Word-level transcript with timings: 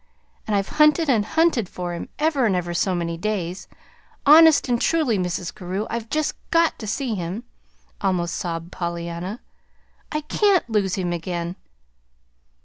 And 0.47 0.55
I've 0.55 0.69
hunted 0.81 1.11
and 1.11 1.23
hunted 1.23 1.69
for 1.69 1.93
him, 1.93 2.09
ever 2.17 2.47
and 2.47 2.55
ever 2.55 2.73
so 2.73 2.95
many 2.95 3.17
days. 3.19 3.67
Honest 4.25 4.67
and 4.67 4.81
truly, 4.81 5.19
Mrs. 5.19 5.53
Carew, 5.53 5.85
I've 5.91 6.09
just 6.09 6.33
GOT 6.49 6.79
to 6.79 6.87
see 6.87 7.13
him," 7.13 7.43
almost 8.01 8.33
sobbed 8.33 8.71
Pollyanna. 8.71 9.41
"I 10.11 10.21
can't 10.21 10.67
lose 10.67 10.95
him 10.95 11.13
again!" 11.13 11.55